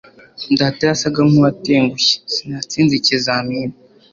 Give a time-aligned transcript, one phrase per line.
[0.59, 3.75] data yasaga nkuwatengushye sinatsinze ikizamini